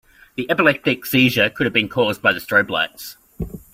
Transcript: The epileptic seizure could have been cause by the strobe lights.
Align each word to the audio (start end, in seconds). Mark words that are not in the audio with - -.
The 0.35 0.49
epileptic 0.49 1.05
seizure 1.05 1.51
could 1.51 1.65
have 1.65 1.73
been 1.73 1.87
cause 1.87 2.17
by 2.17 2.33
the 2.33 2.39
strobe 2.39 2.71
lights. 2.71 3.17